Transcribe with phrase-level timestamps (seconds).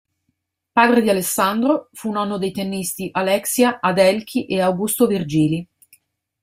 [0.73, 5.67] Padre di Alessandro, fu nonno dei tennisti Alexia, Adelchi e Augusto Virgili.